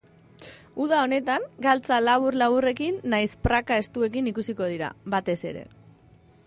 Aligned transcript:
Uda 0.85 1.01
honetan, 1.07 1.43
galtza 1.65 1.99
labur-laburrekin 2.05 2.99
nahiz 3.15 3.31
praka 3.49 3.79
estuekin 3.85 4.33
ikusiko 4.35 4.73
dira, 4.75 4.93
batez 5.17 5.39
ere. 5.53 5.65